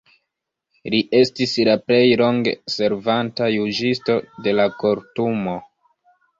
Li 0.93 1.01
estis 1.17 1.53
la 1.69 1.75
plej 1.91 1.99
longe 2.23 2.55
servanta 2.77 3.53
juĝisto 3.59 4.19
de 4.49 4.59
la 4.59 4.69
Kortumo. 4.83 5.59